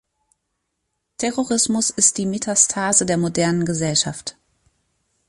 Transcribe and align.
Terrorismus 1.19 1.91
ist 1.91 2.17
die 2.17 2.25
Metastase 2.25 3.05
der 3.05 3.17
modernen 3.17 3.65
Gesellschaft. 3.67 4.35